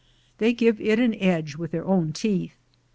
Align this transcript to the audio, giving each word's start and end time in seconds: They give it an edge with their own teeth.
They 0.39 0.51
give 0.53 0.81
it 0.81 0.97
an 0.97 1.13
edge 1.13 1.57
with 1.57 1.69
their 1.69 1.85
own 1.85 2.11
teeth. 2.11 2.57